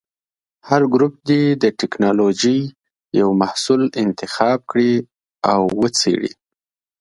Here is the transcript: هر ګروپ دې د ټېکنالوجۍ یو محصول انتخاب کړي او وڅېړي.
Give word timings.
هر 0.67 0.81
ګروپ 0.93 1.13
دې 1.29 1.41
د 1.63 1.63
ټېکنالوجۍ 1.79 2.59
یو 3.19 3.29
محصول 3.41 3.81
انتخاب 4.03 4.59
کړي 4.71 4.93
او 5.51 5.61
وڅېړي. 5.79 6.31